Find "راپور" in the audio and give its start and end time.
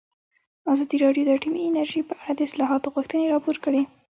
3.33-3.55